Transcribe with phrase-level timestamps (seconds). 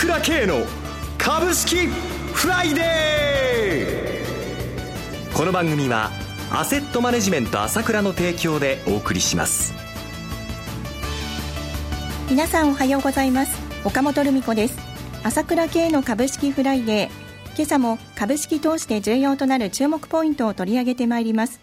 [0.00, 0.64] 倉慶の
[1.18, 1.86] 株式
[2.32, 5.36] フライデー。
[5.36, 6.10] この番組は
[6.50, 9.74] アセットマネジメント朝倉の提供でお送りします。
[12.30, 13.54] 皆さんおはようございます。
[13.84, 14.78] 岡本留美子です。
[15.22, 17.10] 朝倉慶の株式フライデー。
[17.54, 21.60] 今朝も株式投資で重要となる注目ポイントを取り上げてまいります。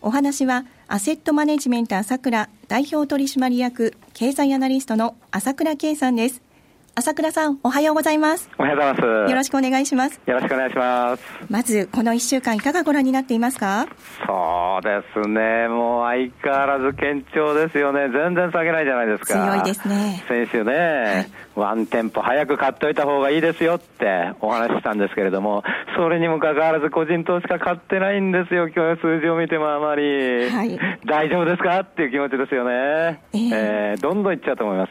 [0.00, 6.45] お話はアセットマネジメント朝倉代表取締役経済アナリストの朝倉慶さんです。
[6.98, 8.48] 朝倉さん、おはようございます。
[8.56, 9.30] おはようございます。
[9.30, 10.18] よろしくお願いします。
[10.24, 11.22] よろしくお願いします。
[11.50, 13.86] まず、この1週間、いかがご覧になっていますか？
[14.26, 19.34] そうですね、もう相変わらず堅調ですよね、全然下げないじゃないですか。
[19.34, 20.24] 強いですね。
[20.26, 25.64] 先週ね、はい、ワンテンポ早く買っといた方がいいですよってお話ししたんですけれども、
[25.98, 30.48] それにもかかわらず個人投資家買ってないんですよ、今日数字を見てもあまり。
[30.48, 31.78] はい、大丈夫ですか？
[31.80, 33.20] っていう気持ちですよね。
[33.34, 34.90] えー、えー、どんどんいっちゃうと思います。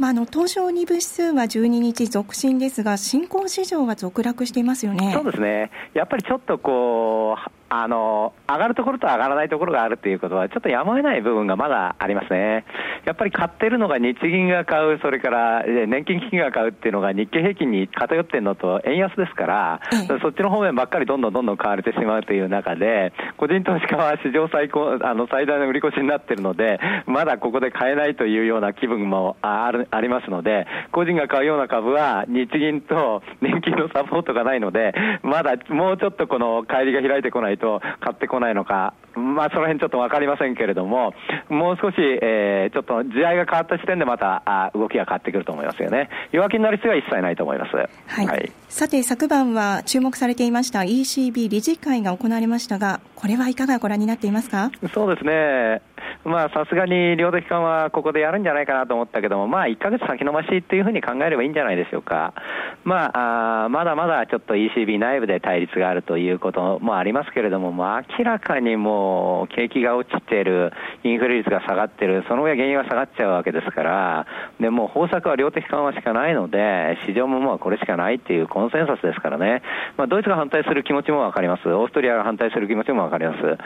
[0.00, 5.12] まあ、あの東証2部指数は12日続伸ですが、新興市場は続落していますよね。
[5.12, 12.64] そうですね、やっぱりちょっとこう、あの上がるところと上がらないところがあるということは、ちょっとやむを得ない部分がまだありますね。
[13.06, 19.80] やっぱり買ってるのが日銀が買う、それから年金基金が買うっていうのが日経平均に偏ってるのと円安ですから、
[20.20, 41.14] そっちの方面ばっかりどんどんどんどん買われてしまうという中で、個人投資家は史上最高、あの最大の売り越しになってるので、まだここで買えないというような気分もあるありますので、個人が買うような株は日銀と年金のサポートがないので、まだもうちょっとこの帰りが開いてこないと買ってこないのか、まあ、その辺ちょっと分かりませんけれども、
[41.48, 46.08] もう少し、えー、ちょっと時代が変わった時点でまたあ動きが変わってくると思いますよね。
[46.32, 47.76] 弱気になる必要は一切ないと思います。
[47.76, 48.26] はい。
[48.26, 54.70] はい、さて、昨晩は注目されていました ECB 理事会が行われましたが、これはいかがご覧になっていますか？
[54.94, 55.82] そうですね。
[56.24, 62.34] まあ、さすがに量的緩和ここでやるんじゃないかなと思ったけども、まあ、1か月先延ばしっていうふうに考えればいいんじゃないでしょうか。
[62.84, 70.72] まあ、あまだまだちょっと ECB 内部で対立があるということもありますけれども、まあ、明らかにもう景気が落ちてる、
[71.04, 74.26] インフレ率が下がってる、その上原因は下がっちゃうわけですから、
[74.58, 79.62] でも方策は量的緩和しかないので、市場もまあこれしかないっていうコンセンサスですからね、
[79.96, 83.56] まあ、ドイツが反対する気持ちもわかります、オーストリアが反対する気持ちもわかります、はい、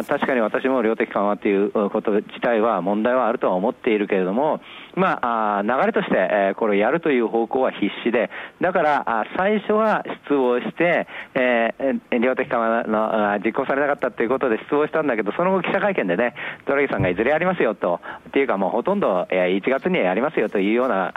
[0.00, 4.60] あ確かに私も量的緩和っていうこと自体は問題はあるとは思っているけれども、
[4.96, 8.30] まあ、流れとして、え、これをやるという方向は必死で、
[8.60, 16.34] だから最初は失望して、えー、量的緩和の実行されなかったということで失望したんだけど、その後、記者会見でね、
[16.66, 21.12] ドラギさんがいずれやりますよと、っていうか、もうほとんど、えー、1月にはやりますよというような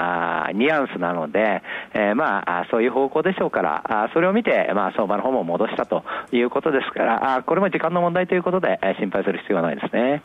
[0.47, 1.61] あニュアンスなので、
[1.93, 10.21] えー、まあ、そういう方向でしょうから、あそれを見て、まあ、相場の方も戻したということですから、あこれも時間の問題ということで、え、心配する必要はないですね。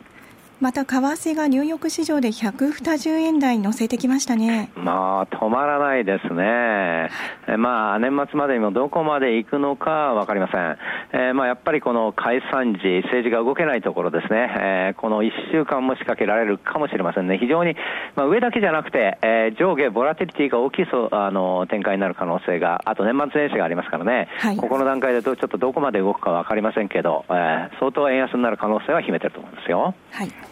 [0.62, 4.70] また為替がニューヨーク市場で120円台乗せてきましたね。
[4.76, 7.10] まあ、止まらないですね。
[7.48, 10.78] えまあ、年末までにもどこまで行くのか分かりません。
[11.20, 14.54] えー、まあ、やっぱりこの解散時、政治が動けないところですね。
[14.56, 17.38] えー、この1週間も仕掛けられるかもしれませんね。
[17.38, 17.74] 非常に、
[18.14, 24.28] まあ、上だけじゃなくて、えー、上下、ボラティリティが大きいそあの展開になる可能性が、あと年末年始がありますからね。
[24.38, 29.96] はい、ここの段階でちょっとどこまで動くか分かりませんけど、えー、相当円安になる可能性は秘めてると思いますよ。
[30.12, 30.51] はい。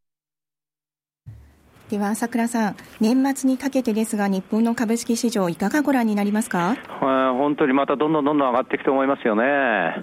[1.91, 9.43] では朝倉さん、年末にかけてですが、日本の株式市場、いかがご覧になりますか、本当にまたどんどんどんどん上がっていくと思いますよね。
[9.43, 10.01] はい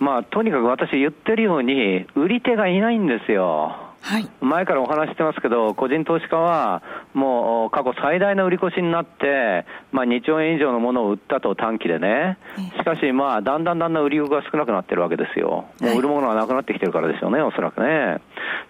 [0.00, 3.74] まあ、とにかく私言ってるように、売り手がいないんですよ。
[4.04, 6.82] はい、前からお話してますけど、個人投資家は
[7.14, 12.36] もう過去最大の売り越しになって、まあ、2兆円以上のものを売ったと短期でね、
[12.76, 18.20] しかし、まあ、だんだんだんだん売りが少なくなってるわけですよ、もう売るものがなくなってきてるからですよね、おそらくね。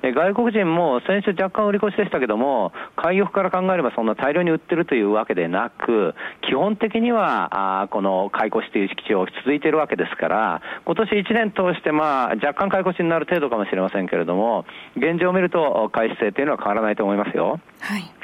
[0.03, 14.65] で外国人も先週若干売り越しでしたけども、海翼から考えればそんな大量に売ってるというわけでなく、基本的にはあこの買い越しという基調続いているわけですから、今年1年通して、まあ、若干買い越しになる程度かもしれませんけれども、
[14.97, 17.61] 現状を見ると、買い姿勢というのは変わらないと思いますよ。
[17.81, 18.15] はい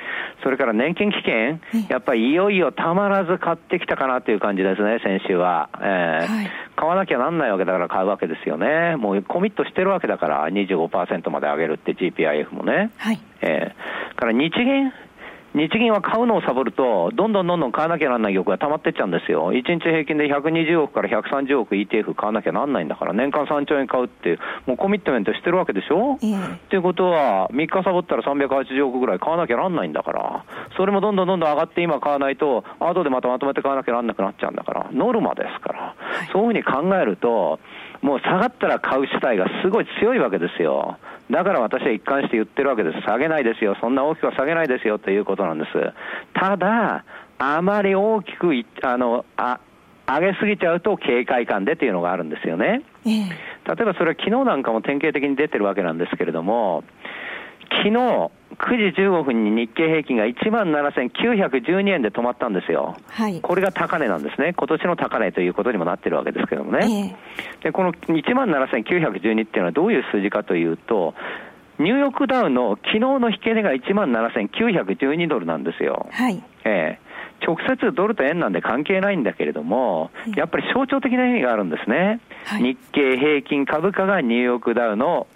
[0.43, 5.69] それから年金基金、やっぱりいよいよたまらず買ってきたかなという感じですね、先週は。
[5.81, 8.97] えー、はい、買わなきゃなんないわけだから買うわけですよね。
[8.97, 12.91] もうコミットしてるわけだから25%まで上げるって GPIF もね。
[12.97, 13.21] はい。
[13.43, 14.93] えー、から日銀
[15.55, 19.53] 日銀は買うのをサボると、どんどんどんどん買わなきゃならない玉が溜まってっちゃうんですよ。
[19.53, 30.45] 1日平均で120億から130億 ETF 買わなきゃなんないんだから、年間3兆円買うって、もうコミットメントしてるわけでしょ、えー、っていうことは、3日サボったら380億ぐらい買わなきゃなんないんだから、
[30.77, 35.95] それもどんどんどんどん上がって今買わないと、後でまたまとめて買わなきゃなんなくなっちゃうんだから、ノルマですから、
[36.33, 37.59] そういうふうに考えると、
[38.03, 40.99] もう下がったら買う主体がすごい強いわけですよ。
[41.31, 43.01] だから私は一貫して言ってるわけです。
[43.03, 43.77] 下げないですよ。
[43.81, 45.71] そんな大きくは下げないですよということなんです。
[46.35, 47.05] ただ、
[47.39, 48.53] あまり大きく
[48.83, 49.61] あのあ
[50.07, 52.83] 上げすぎちゃうと警戒感でっていうのがあるんですよね。
[53.05, 56.83] 例えばそれは昨日なんかも典型的に出てるわけなんですけれども、
[57.69, 71.15] 昨日9時15分に日経平均が1万7912円で止まったんですよ、はい、これが高値なんですね、今年の高値ということにもなってるわけですけどもね、えー、でこの1万7912っていうのはどういう数字かというと、
[71.79, 76.09] ニューヨークダウの昨日の引け値が1万7912ドルなんですよ。
[76.11, 76.43] はい。
[76.65, 77.10] えー
[77.47, 82.21] 直接ドルと円なんで関係ないんだけれども、やっぱり象徴的な意味があるんですね。
[82.45, 85.27] はい、日経平均株価がニューヨークダウの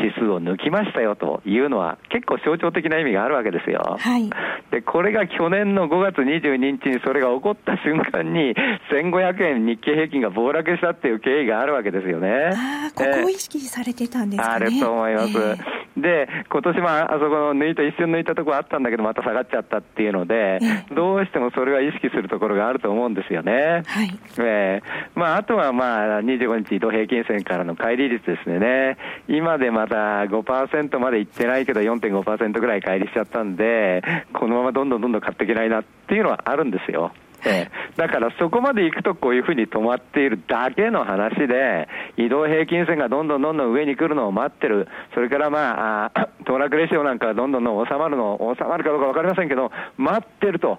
[0.00, 3.96] 指数を抜きましたよというのは結構象徴的な意味があるわけですよ。
[3.98, 4.30] はい、
[4.70, 8.54] で、これが去年の5月22日にそれが起こった瞬間に
[8.90, 12.50] 1500円日経平均が暴落したっていう経緯があるわけですよね。
[12.54, 14.54] あここを意識されてたんですかね。
[14.54, 15.28] あると思います。
[15.28, 23.82] えー、で、今年もあそこの抜いた、一瞬抜いたところあったんだけどまた下がっちゃったっていうので、えー、どうしてもそれは意識するところがあると思うんですよね。
[23.86, 24.18] はい。
[24.38, 28.96] えー、まああとはまあ25日移動平均線からの乖離率ですね。
[29.28, 34.02] 今でまだ5%までいってないけど4.5%ぐらい乖離しちゃったんで、
[34.32, 37.12] このままどんどんどんどん買っていけないなっていうのはあるんですよ。
[37.44, 50.78] えー、だからそこまで行くとこういうふうに止まっているだけの話で、移動平均線がどんどんどんどん上に来るのを待ってる、それからまあ、あ騰落レシオなんかがどんどんどん収まるの、収まるかどうか分かりませんけど、待ってると、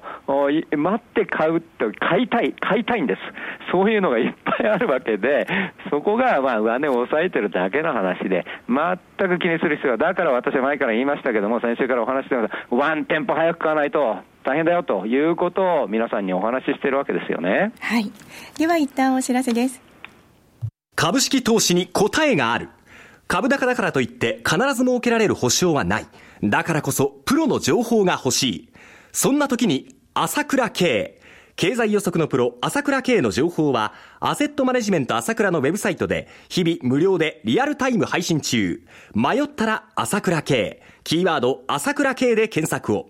[0.76, 3.22] 待って買うと、買いたい、買いたいんです。
[3.72, 5.48] そういうのがいっぱいあるわけで、
[5.90, 12.54] そこがまあ上値を抑えてるだけの話で、全く気にする必要は、だから私は前から言いましたけども、先週からお話してます。
[12.70, 17.74] ワンテンポ早く買わないと、大変だよということを皆さんにお話ししてるわけですよね。
[17.80, 18.12] はい。
[18.58, 19.82] では一旦お知らせです。
[20.96, 22.70] 株式投資に答えがある。
[23.28, 26.08] 株高だからといって必ず設けられる保証はない。
[26.44, 28.70] だからこそプロの情報が欲しい。
[29.12, 31.20] そんな時に朝倉慶。
[31.56, 38.82] 経済予測のプロ、朝倉慶の情報は、アセットマネジメント朝倉のウェブサイトで、日々無料でリアルタイム配信中。
[39.14, 40.82] 迷ったら朝倉慶。
[41.04, 43.10] キーワード、朝倉慶で検索を。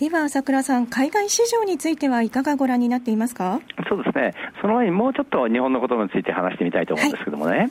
[0.00, 3.60] では朝倉さん、海外市場についてはいかがご覧になっていますか？
[3.86, 4.32] そうですね、
[4.62, 7.70] その前にもうちょっと日本のことについて話してみたいと思うんですけどもね、はい、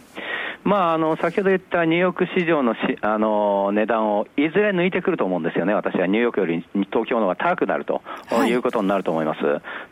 [0.64, 9.40] まあ、あの先ほど言ったニューヨーク市場のしあの値段をいずれ抜いてくると思うんですよね、私はニューヨークより東京の方が高くなると、はい、いうことになると思います。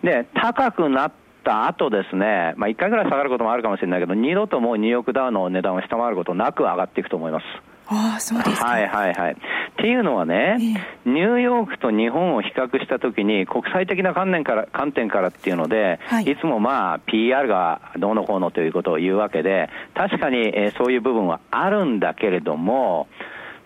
[0.03, 1.11] で高くなっ
[1.43, 7.45] た後ですね、まあ、1回ぐらい下がることもあるかもしれないけど、二度ともうニューヨークダウの値段を下回ることなく上がっていくと思います。
[7.89, 9.37] ああ、そうですはいはいはい。
[9.77, 10.57] っていうのはね、
[11.05, 23.07] えー、ニューヨークと日本を比較したときに、国際的な観念から観点からっていうので、はい、いつもまあ、PR がどうのこうのということを言うわけで、確かに、えー、そういう部分はあるんだけれども、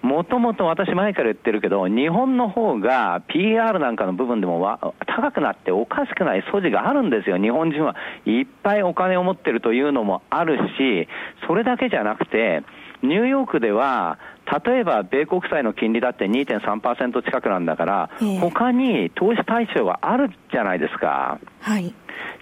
[0.02, 7.38] もともと私前から言ってるけど、日本の方が PR なんかの部分でも高くなっておかしくない素地があるんですよ。
[7.38, 7.96] 日本人は。
[8.26, 11.08] いっぱいお金を持ってるというのもあるし、
[11.48, 12.64] それだけじゃなくて、
[13.04, 14.18] ニューヨークでは、
[14.66, 21.40] 例えば米国債の金利だって2.3%近くなんだから、えー、他に投資対象があるじゃないですか。
[21.62, 21.94] はい。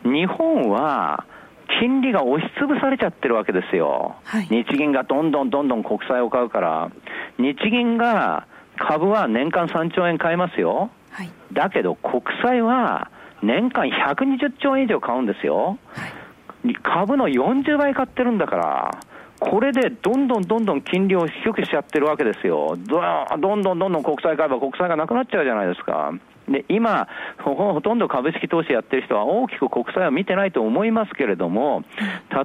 [0.03, 1.25] 日本は、
[1.79, 4.15] 金利が押しつぶされちゃってるわけですよ。
[4.23, 6.91] はい、日銀がどんどんどんどん国債を買うから、
[7.37, 8.47] 日銀が
[8.77, 10.89] 株は年間3兆円買いますよ。
[11.11, 13.11] はい、だけど国債は
[13.43, 15.77] 年間120兆円以上買うんですよ。
[15.93, 16.07] は
[16.69, 18.99] い、株の40倍買ってるんだから、
[19.39, 22.75] これでどんどんどんどん金利を低くしちゃってるわけですよ。
[22.77, 26.13] どんどんどんどん国債買えば国債がなくなっちゃうじゃないですか。
[26.49, 27.07] で、今
[27.43, 31.83] ほ、ほとんど株式投資やってる人は大きく国債は見てないと思いますけれども、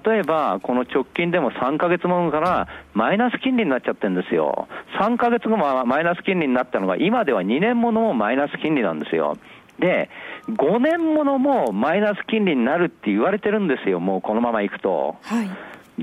[0.06, 4.68] 例えば、この直近でも3ヶ月ものからマイナス金利になっちゃってるんですよ。
[5.00, 9.36] 3ヶ月後もマイナス金利になったのが、今では2年ものもマイナス金利なんですよ。
[9.78, 10.08] で、
[10.50, 15.16] 5年ものもマイナス金利になるって言われてるんですよ、もうこのままいくと。
[15.22, 15.48] はい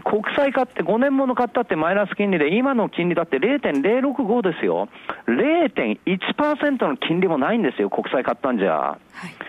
[0.03, 4.87] 国債買って5年もの買ったってマイナス金利で、今の金利だって0.065ですよ。
[5.27, 8.71] 0.1%の金利もないんですよ、国債買ったんじゃ。
[8.71, 9.40] はい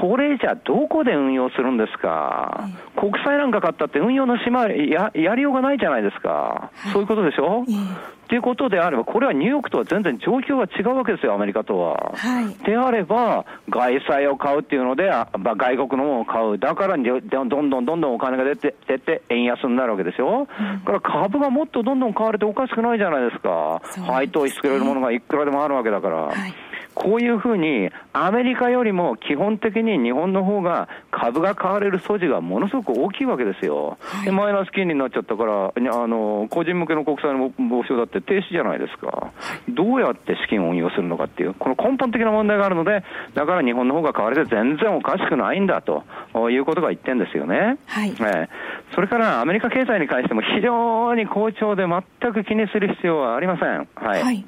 [0.00, 12.12] それじゃどこで運用するんですか、国債なんか買ったって運用のしまややりようがないじゃないですか、はい、そういうことでしょ、っていうことであれば、これはニューヨークとは全然状況が違うわけですよ、アメリカとは。
[12.14, 20.46] はい、であれば、外債を買うっていうので、外国のものを買う、だからどんどんどんどんお金が出て、出て円安になるわけですよ。
[20.60, 23.80] うん、から株がもっとどんどん買われておかしくないじゃないですか。
[23.84, 26.16] すね、配当してくれるものがいくらでもあるわけだから。
[26.16, 26.54] はい
[26.98, 33.98] こういうふうに、アメリカよりも基本的に日本の方が株が買われる素地がものすごく大きいわけですよ。
[34.00, 39.32] はい、でマイナス金利になっちゃったから、あの個人向けの国債の防止だって停止じゃないですか。
[39.68, 46.02] どうやって資金を運用するのかっていう、この根本的な問題があるので、だから日本の方が買われて全然おかしくないんだと
[46.50, 47.78] いうことが言ってんですよね。
[47.86, 48.48] はい、えー、
[48.96, 53.86] それからアメリカ経済に関しても非常に好調で全く気にする必要はありません。
[53.94, 54.44] はい、はい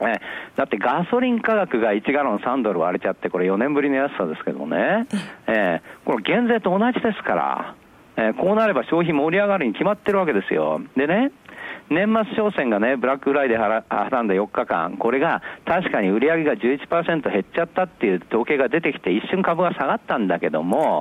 [0.00, 0.20] ね、
[0.56, 5.06] だってガソリン価格が1ガロン3ドル割れちゃって、これ4年ぶりの安さですけどもね、
[5.46, 7.74] えー、これ減税と同じですから、
[8.16, 10.80] えー、こうなれば消費盛り上がるに決まってるわけですよ。
[10.96, 11.32] でね、
[11.90, 21.00] 年末商戦がね、ブラックフライデー挟んだ4日間、これが確かに売り上げが11%減っちゃったっていう統計が出てきて、一瞬株が下がったんだけども、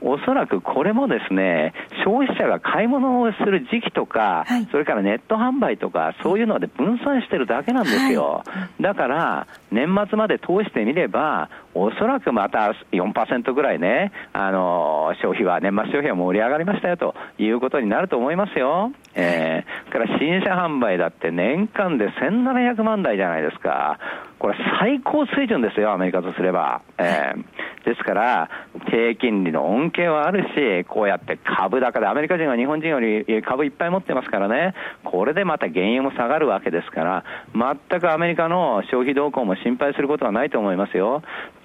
[0.00, 1.74] おそらくこれもですね、
[2.08, 8.42] 消費者が買い物をする時期とか、はい、それからネット販売とか、そういうので分散してるだけなんですよ。
[8.46, 18.90] はい、だから、年末まで通してみれば、おそらくまた4%ぐらいね、あの消費は、年末消費は盛り上がりましたよということになると思いますよ。
[19.14, 23.98] えー、から新車販売だって年間で1700万台じゃないですか。
[24.38, 26.80] これ最高水準ですよ、アメリカとすれば。
[26.96, 28.48] えー、ですから、
[28.90, 41.22] 低金利の恩恵はあるし、こうやって株高で、アメリカ人は日本人より株いっぱい持ってますからね、これでまた原油も下がるわけですから、全くアメリカの消費動向も心配することはないと思いますよ。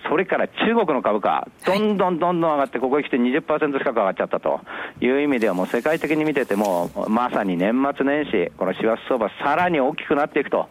[0.10, 4.60] それから中国の株価、どんどんどんどん上がって、ここへ来て20%近く上がっちゃったと
[5.00, 10.68] いう意味では、もう世界的に見てても、まさに年末年始、この師走相場、さらに大きくなっていくと、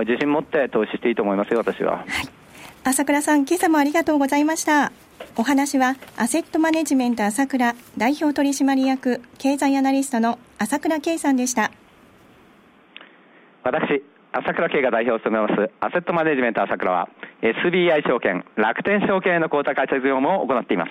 [0.00, 1.92] 自信持って投資していいと思いますよ、私は。
[1.92, 2.04] はい、
[2.84, 4.92] 朝倉さん、今朝もありがとうございました。
[5.38, 11.70] お話は、アセットマネジメント朝倉代表取締役経済アナリストの朝倉圭さんでした。
[13.62, 14.02] 私、
[14.32, 17.10] 朝倉慶が代表を務めますアセットマネジメント朝倉は
[17.42, 20.90] SBI 証券、楽天証券への口座開設業務を行っています。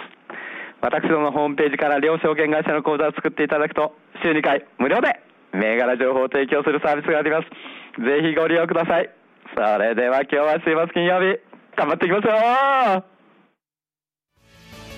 [0.79, 5.21] 私どものホームページから両証券会社の口座を作っていただくと週2回無料で
[5.53, 7.49] 銘柄情報を提供するサービスがあります。
[7.97, 9.09] ぜひご利用ください。
[9.55, 11.41] それでは今日は週末金曜日、
[11.75, 13.14] 頑張っていきますよ